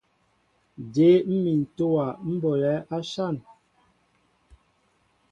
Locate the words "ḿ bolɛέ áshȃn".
2.31-3.35